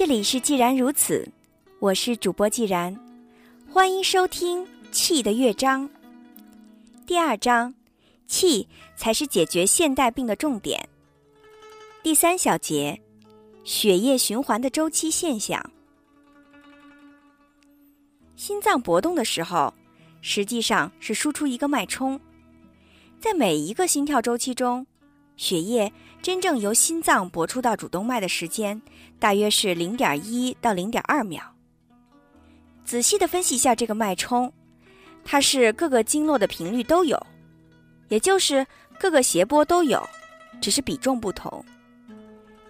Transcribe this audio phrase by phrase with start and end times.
[0.00, 1.30] 这里是既然如此，
[1.78, 2.98] 我是主播既然，
[3.70, 5.86] 欢迎收听《气的乐章》
[7.06, 7.74] 第二章，
[8.26, 8.66] 气
[8.96, 10.88] 才是解决现代病的重点。
[12.02, 12.98] 第三小节，
[13.62, 15.62] 血液循环的周期现象。
[18.36, 19.70] 心脏搏动的时候，
[20.22, 22.18] 实际上是输出一个脉冲，
[23.18, 24.86] 在每一个心跳周期中，
[25.36, 25.92] 血液。
[26.22, 28.80] 真正由心脏搏出到主动脉的时间，
[29.18, 31.42] 大约是零点一到零点二秒。
[32.84, 34.52] 仔细的分析一下这个脉冲，
[35.24, 37.26] 它是各个经络的频率都有，
[38.08, 38.66] 也就是
[38.98, 40.06] 各个谐波都有，
[40.60, 41.64] 只是比重不同。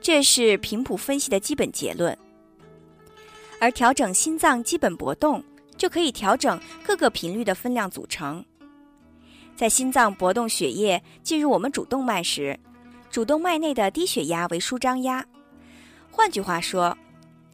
[0.01, 2.17] 这是频谱分析的基本结论。
[3.61, 5.43] 而调整心脏基本搏动，
[5.77, 8.45] 就可以调整各个频率的分量组成。
[9.57, 12.57] 在心脏搏动血液进入我们主动脉时。
[13.11, 15.25] 主动脉内的低血压为舒张压，
[16.13, 16.97] 换句话说，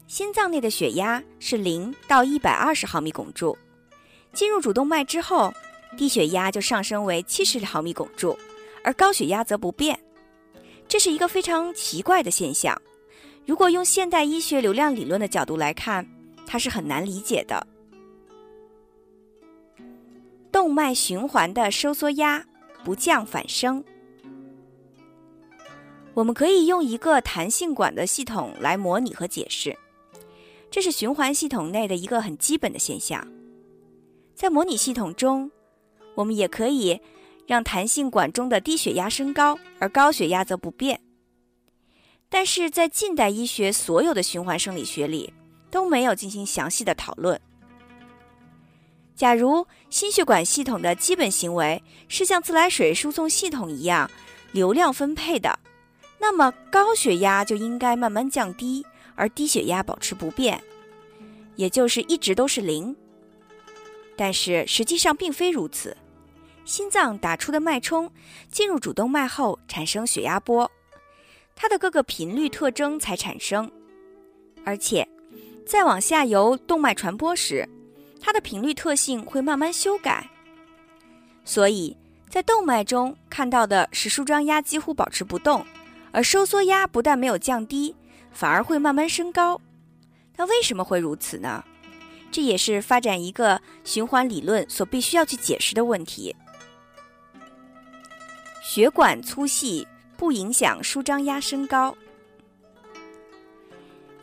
[0.06, 3.56] 心脏内的血压是零到一百二十毫米汞柱。
[4.34, 5.50] 进入主动脉之后，
[5.96, 8.38] 低血压就上升为七十毫米汞柱，
[8.84, 9.98] 而高血压则不变。
[10.86, 12.80] 这是一个非常奇怪的现象。
[13.46, 16.06] 如果用现代医学流量理论的角度来看，
[16.46, 17.66] 它是很难理解的。
[20.52, 22.44] 动脉循环的收缩压
[22.84, 23.82] 不降反升。
[26.16, 29.76] 我们可以用一个弹性管的系统来模拟和解释，
[30.70, 33.22] 这是循环系统内的一个很基本的现象。
[34.34, 35.50] 在模拟系统中，
[36.14, 36.98] 我们也可以
[37.46, 40.98] 让弹性管中的低血压升高，而高血压则不变。
[42.30, 45.30] 但是在近代医学所有的循环生理学里
[45.70, 47.38] 都没有进行详细的讨论。
[49.14, 54.10] 假如心血管系统的基本行为是像自来水输送系统一样
[54.52, 55.58] 流量分配的。
[56.18, 58.84] 那么高血压就应该慢慢降低，
[59.14, 60.62] 而低血压保持不变，
[61.54, 62.94] 也就是一直都是零。
[64.16, 65.96] 但是实际上并非如此，
[66.64, 68.10] 心脏打出的脉冲
[68.50, 70.70] 进入主动脉后产生血压波，
[71.54, 73.70] 它的各个频率特征才产生，
[74.64, 75.06] 而且
[75.66, 77.68] 再往下游动脉传播时，
[78.20, 80.28] 它的频率特性会慢慢修改，
[81.44, 81.94] 所以
[82.30, 85.64] 在动脉中看到的是舒张压几乎保持不动。
[86.16, 87.94] 而收缩压不但没有降低，
[88.30, 89.60] 反而会慢慢升高。
[90.34, 91.62] 那为什么会如此呢？
[92.32, 96.34] 这也是发展一个循环理论所必须要去解释的问题。
[98.62, 101.94] 血管粗细不影响舒张压升高。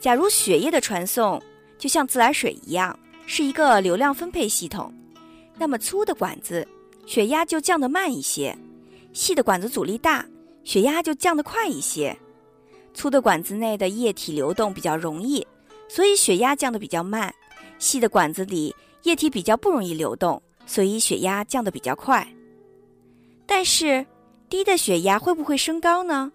[0.00, 1.40] 假如血液的传送
[1.78, 4.92] 就像自来水一样，是一个流量分配系统，
[5.56, 6.66] 那么粗的管子
[7.06, 8.58] 血压就降得慢一些，
[9.12, 10.26] 细的管子阻力大。
[10.64, 12.16] 血压就降得快一些，
[12.94, 15.46] 粗的管子内的液体流动比较容易，
[15.88, 17.30] 所以血压降得比较慢；
[17.78, 22.26] 细的管子里液体比较不容易流动，所以血压降得比较快。
[23.46, 24.04] 但是
[24.48, 26.32] 低的血压会不会升高呢？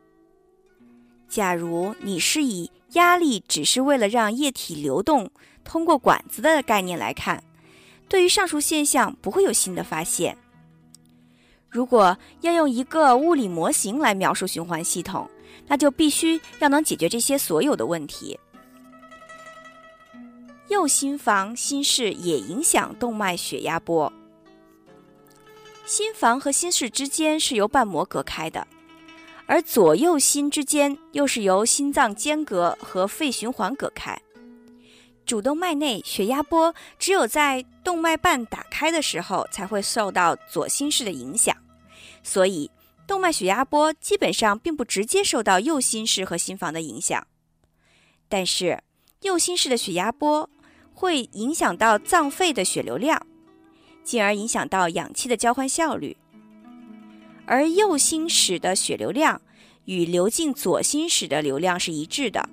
[1.27, 5.29] 假如你是以压力只是为了让液体流动
[5.63, 7.43] 通过管子的概念来看，
[8.07, 10.37] 对于上述现象不会有新的发现。
[11.69, 15.29] 如果要用一个物理模型来描述循环系统，
[15.67, 18.39] 那就必须要能解决这些所有的问题。
[20.67, 24.11] 右心房心室也影响动脉血压波。
[25.85, 28.67] 心房和心室之间是由瓣膜隔开的，
[29.47, 34.19] 而左右心之间又是由心脏间隔和肺循环隔开。
[35.29, 41.55] 主动脉内血压波只有在动脉瓣打开的时候才会受到左心室的影响，
[42.23, 42.71] 所以
[43.05, 47.27] 动脉血压波基本上并不直接受到右心室和心房的影响。
[48.27, 48.81] 但是
[49.21, 50.49] 右心室的血压波
[50.95, 53.27] 会影响到脏肺的血流量，
[54.03, 56.17] 进而影响到氧气的交换效率。
[57.45, 59.39] 而右心室的血流量
[59.85, 62.49] 与流进左心室的流量是一致的，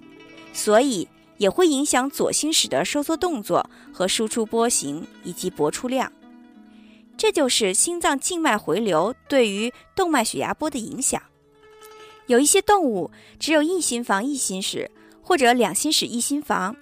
[0.53, 1.09] 所以。
[1.39, 6.13] 也会影响左心室的收缩动作和输出波形以及搏出量，
[7.17, 11.21] 这就是心脏静脉回流对于动脉血压波的影响。
[12.27, 14.91] 有一些动物只有一心房一心室，
[15.23, 16.75] 或者两心室一心房，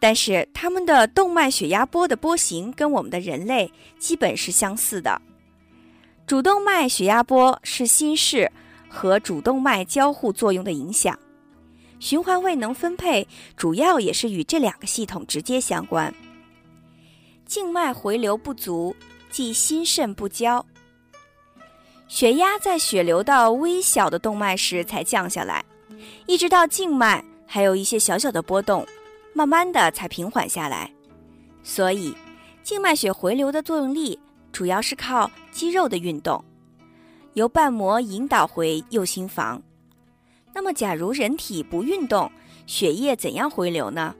[0.00, 5.20] 但是它们的动脉血压波的波形跟我们的人类基本是相似的。
[6.26, 8.50] 主动脉血压波是心室
[8.88, 11.18] 和主动脉交互作用的影响。
[12.02, 16.12] 循环未能分配主要也是与这两个系统直接相关。
[17.46, 18.92] 静脉回流不足，
[19.30, 20.66] 即心肾不交。
[22.08, 25.64] 血压在血流到微小的动脉时才降下来，
[26.26, 28.84] 一直到静脉还有一些小小的波动，
[29.32, 30.92] 慢慢的才平缓下来。
[31.62, 32.12] 所以，
[32.64, 34.18] 静脉血回流的作用力
[34.50, 36.44] 主要是靠肌肉的运动，
[37.34, 39.62] 由瓣膜引导回右心房。
[40.54, 42.30] 那么，假如人体不运动，
[42.66, 44.14] 血液怎样回流呢？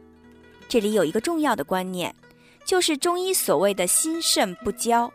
[0.68, 2.14] 这里有一个重要的观念，
[2.64, 5.12] 就是中医所谓的心肾不交。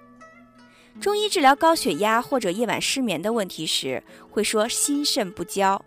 [1.00, 5.84] 中医治疗高血压或者夜晚失眠的问题时，会说心肾不交。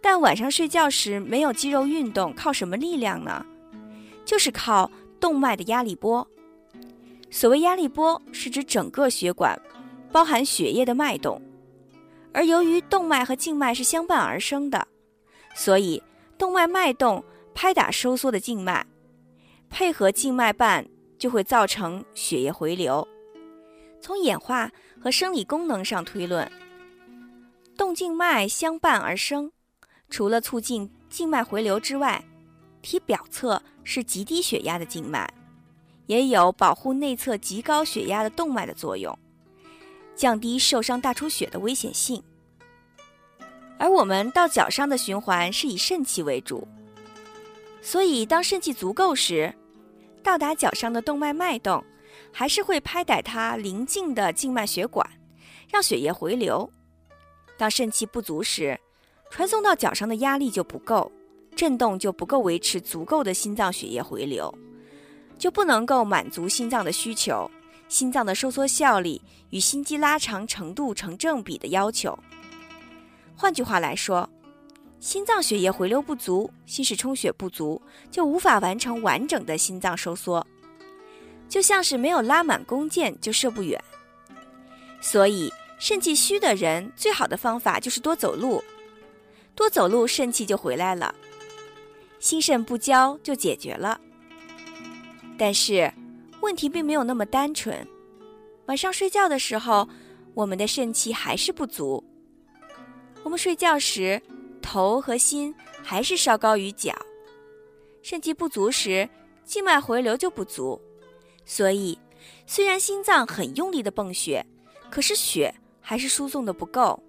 [0.00, 3.44] 但晚上睡觉时没有肌肉运动，靠什么力量呢？
[4.24, 6.26] 就是靠动脉的压力波。
[7.30, 9.60] 所谓压力波，是指整个血管，
[10.12, 11.40] 包含血液的脉动。
[12.38, 14.86] 而由于动脉和静脉是相伴而生的，
[15.56, 16.00] 所以
[16.38, 18.86] 动脉脉动拍打收缩的静脉，
[19.68, 20.86] 配合静脉瓣，
[21.18, 23.08] 就会造成血液回流。
[24.00, 24.70] 从演化
[25.02, 26.48] 和生理功能上推论，
[27.76, 29.50] 动静脉相伴而生。
[30.08, 32.24] 除了促进静脉回流之外，
[32.82, 35.28] 体表侧是极低血压的静脉，
[36.06, 39.18] 也有保护内侧极高血压的动脉的作用，
[40.14, 42.22] 降低受伤大出血的危险性。
[43.78, 46.66] 而我们到脚上的循环是以肾气为主，
[47.80, 49.54] 所以当肾气足够时，
[50.22, 51.82] 到达脚上的动脉脉动，
[52.32, 55.08] 还是会拍打它邻近的静脉血管，
[55.70, 56.68] 让血液回流。
[57.56, 58.78] 当肾气不足时，
[59.30, 61.10] 传送到脚上的压力就不够，
[61.54, 64.52] 震动就不够维持足够的心脏血液回流，
[65.38, 67.48] 就不能够满足心脏的需求，
[67.88, 72.18] 心脏的收缩效力与心肌拉长程度成正比的要求。
[73.40, 74.28] 换句话来说，
[74.98, 77.80] 心脏血液回流不足，心室充血不足，
[78.10, 80.44] 就无法完成完整的心脏收缩，
[81.48, 83.80] 就像是没有拉满弓箭就射不远。
[85.00, 88.60] 所以，肾气虚的人最好的方法就是多走路。
[89.54, 91.14] 多走路，肾气就回来了，
[92.18, 94.00] 心肾不交就解决了。
[95.38, 95.92] 但是
[96.40, 97.86] 问题并没有那么单纯，
[98.66, 99.88] 晚上睡觉的时候，
[100.34, 102.02] 我们的肾气还是不足。
[103.22, 104.20] 我们睡觉时，
[104.62, 106.94] 头和心还是稍高于脚，
[108.02, 109.08] 肾气不足时，
[109.44, 110.80] 静脉回流就不足。
[111.44, 111.98] 所以，
[112.46, 114.44] 虽然心脏很用力的泵血，
[114.90, 117.02] 可是血还是输送的不够，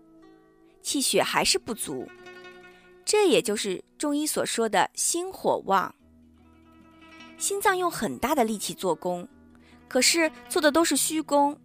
[0.82, 2.08] 气血还是不足。
[3.06, 5.94] 这也就是中医所说的心火旺。
[7.38, 9.28] 心脏用很大的力气做功，
[9.88, 11.58] 可是做的都是虚功，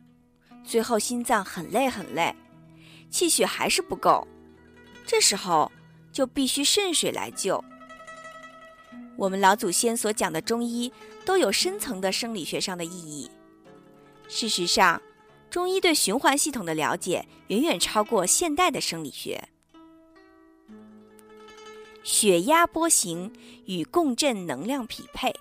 [0.62, 2.35] 最后心脏很累很累，
[3.11, 4.26] 气血还是不够。
[5.06, 5.70] 这时候
[6.12, 7.62] 就必须肾水来救。
[9.16, 10.92] 我们老祖先所讲的中医
[11.24, 13.30] 都有深层的生理学上的意义。
[14.28, 15.00] 事实上，
[15.50, 19.48] 中医对循环系统的了解远远超过现代的生理学。
[22.02, 23.32] 血压波形
[23.66, 25.34] 与共振能量匹配，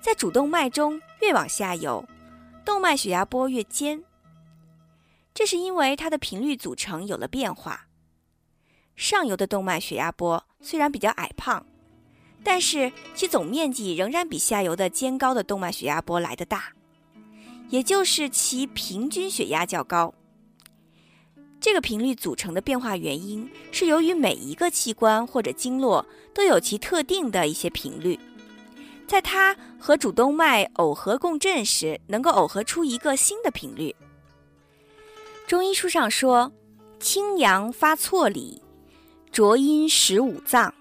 [0.00, 2.04] 在主动脉中越往下游，
[2.64, 4.02] 动脉血压波越尖。
[5.34, 7.86] 这是因为它的频率组成有了变化。
[8.94, 11.64] 上游的动脉血压波虽然比较矮胖，
[12.44, 16.72] 但是其总面积仍然比下游的尖高的动脉血压波来得大，
[17.70, 20.12] 也就是其平均血压较高。
[21.58, 28.18] 这个频率组成的变化原因是由于每一个器官或者经络都有其特定的一些频率，
[29.06, 33.94] 在它和主动脉耦合共振时，能够耦合出一个新的频率。
[35.46, 36.50] 中医书上说
[36.98, 38.62] ：“清阳发错理，
[39.30, 40.72] 浊阴食五脏。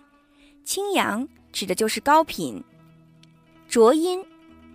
[0.64, 2.64] 清阳指的就是高频，
[3.68, 4.24] 浊阴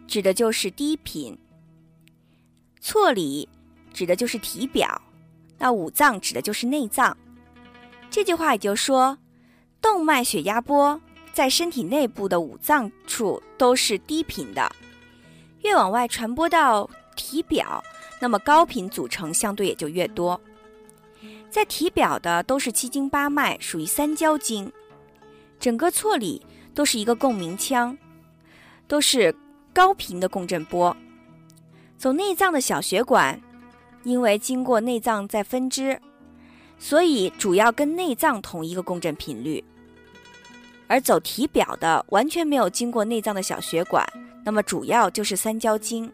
[0.07, 1.38] 指的就是低频，
[2.81, 3.49] 错理
[3.95, 5.00] 指的就是体表。”
[5.59, 7.16] 那五脏指的就是内脏，
[8.11, 9.16] 这句话也就说，
[9.81, 11.00] 动脉血压波
[11.33, 14.71] 在身体内部的五脏处都是低频的，
[15.62, 17.83] 越往外传播到体表，
[18.20, 20.40] 那么高频组成相对也就越多。
[21.50, 24.70] 在体表的都是七经八脉，属于三焦经，
[25.58, 26.44] 整个错里
[26.75, 27.96] 都是一个共鸣腔，
[28.87, 29.35] 都是
[29.73, 30.94] 高频的共振波，
[31.96, 33.40] 走内脏的小血管。
[34.02, 36.00] 因为经过内脏再分支，
[36.78, 39.64] 所以主要跟内脏同一个共振频率。
[40.87, 44.06] 而走体表的完全没有经过内脏的小血管，
[44.44, 46.08] 那么主要就是三焦经。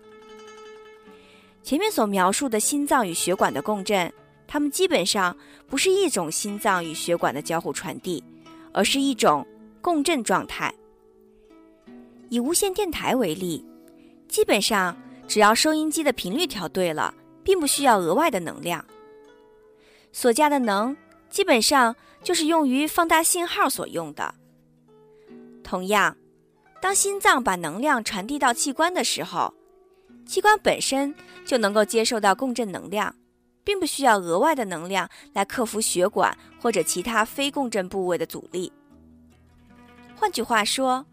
[1.63, 4.13] 前面所描述的心脏与血管的共振，
[4.47, 8.23] 它们基本上不是一种心脏与血管的交互传递，
[8.73, 9.47] 而是一种
[9.81, 10.73] 共振状态。
[12.29, 13.65] 以无线电台为例，
[14.29, 17.15] 基本上只要收音机的频率调对了。
[17.45, 18.85] 并不需要额外的能量，
[20.13, 20.97] 所加的能
[21.29, 24.33] 基本上就是用于放大信号所用的。
[25.65, 26.17] 同样，
[26.81, 29.53] 当心脏把能量传递到器官的时候，
[30.27, 31.15] 器官本身
[31.45, 33.15] 就能够接受到共振能量，
[33.65, 38.73] 并不需要额外的能量来克服血管或者其他非共振部位的阻力。
[40.17, 41.05] 换句话说，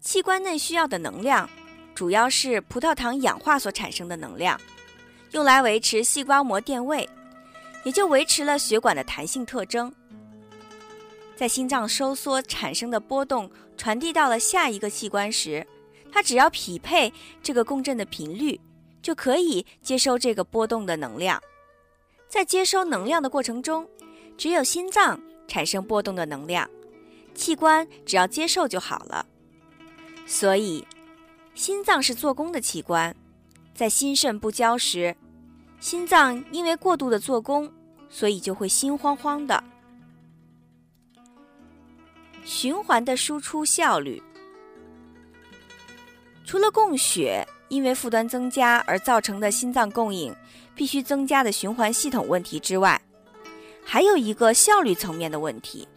[0.00, 1.48] 器官内需要的能量，
[1.94, 4.60] 主要是葡萄糖氧化所产生的能量，
[5.32, 7.08] 用来维持细胞膜电位，
[7.84, 9.92] 也就维持了血管的弹性特征。
[11.36, 15.66] 在心脏收缩产生的波动传递到了下一个器官时，
[16.14, 18.60] 它只要匹配这个共振的频率，
[19.02, 21.42] 就可以接收这个波动的能量。
[22.28, 23.84] 在接收能量的过程中，
[24.38, 26.70] 只有心脏产生波动的能量，
[27.34, 29.26] 器官只要接受就好了。
[30.24, 30.86] 所以，
[31.56, 33.12] 心脏是做工的器官，
[33.74, 35.16] 在心肾不交时，
[35.80, 37.68] 心脏因为过度的做工，
[38.08, 39.64] 所以就会心慌慌的。
[42.44, 44.22] 循环的输出效率，
[46.44, 50.34] 除了供血因为负担增加而造成的心脏供应
[50.74, 53.00] 必须增加的循环系统问题之外，
[53.84, 55.88] 还有一个效率层面的问题。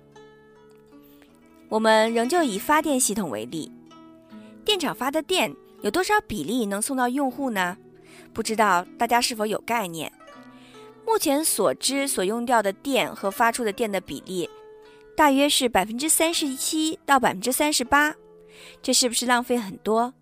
[1.69, 3.71] 我们仍旧以发电系统为例，
[4.63, 7.77] 电厂发的电有多少比例能送到用户呢？
[8.33, 10.11] 不知道大家是否有概念？
[11.05, 14.49] 目前所知所用掉的电和发出的电的比例。
[15.15, 18.15] 大约是百分之三十七到百分之三十八，
[18.83, 20.13] 这是不是浪费很多？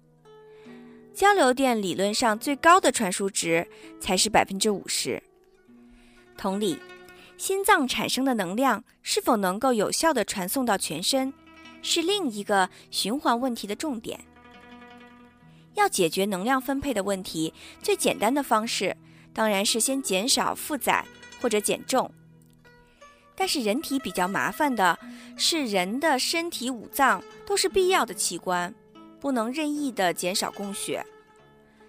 [1.16, 3.66] 交流电理论上最高的传输值
[4.02, 5.24] 才是百分之五十。
[6.38, 6.78] 同理，
[7.38, 11.34] 心脏产生的能量是否能够有效的传送到全身，
[11.82, 14.20] 是另一个循环问题的重点。
[15.76, 18.96] 要解决能量分配的问题，最简单的方式
[19.34, 21.06] 当然是先减少负载
[21.42, 22.12] 或者减重。
[23.38, 25.00] 但是人体比较麻烦的
[25.38, 28.74] 是，人的身体五脏都是必要的器官，
[29.26, 31.04] 不能任意的减少供血，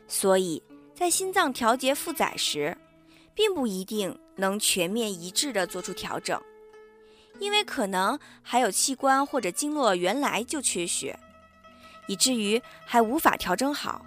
[0.08, 0.62] 所以
[0.94, 2.74] 在心脏调节负载时，
[3.34, 6.40] 并不一定能全面一致的做出调整，
[7.38, 11.20] 因为可能还有器官或者经络原来就缺血，
[12.06, 14.06] 以至于还无法调整好，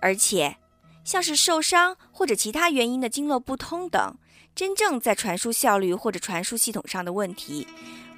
[0.00, 0.56] 而且
[1.02, 4.16] 像是受伤或者其他原因的经络不通等。
[4.54, 7.66] 真正在传输效率或者传输系统上的问题，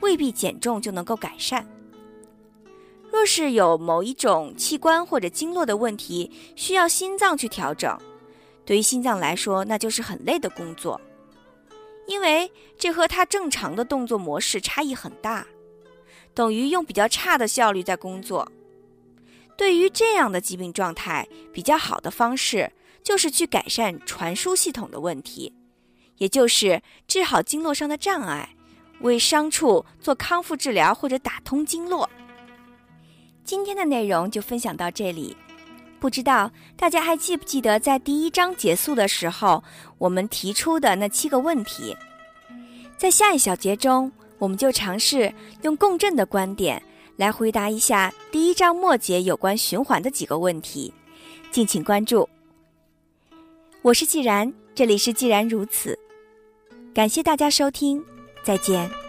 [0.01, 1.67] 未必减重就能够改善。
[3.15, 7.97] 若是有某一种器官或者经络的问题需要心脏去调整，
[8.65, 11.01] 对于心脏来说，那就是很累的工作，
[12.09, 15.47] 因为这和它正常的动作模式差异很大，
[16.35, 18.51] 等于用比较差的效率在工作。
[19.57, 22.73] 对于这样的疾病状态，比较好的方式
[23.05, 25.55] 就是去改善传输系统的问题。
[26.17, 28.57] 也就是治好经络上的障碍，
[29.03, 32.11] 为伤处做康复治疗或者打通经络。
[33.45, 35.37] 今天的内容就分享到这里，
[36.01, 39.63] 不知道大家还记不记得在第一章结束的时候
[39.99, 41.95] 我们提出的那七个问题？
[42.97, 45.33] 在下一小节中，我们就尝试
[45.63, 46.83] 用共振的观点
[47.17, 50.93] 来回答一下第一章末节有关循环的几个问题，
[51.51, 52.27] 敬请关注。
[53.83, 55.99] 我是既然，这里是既然如此。
[56.95, 58.03] 感谢大家收听，
[58.43, 59.04] 再见。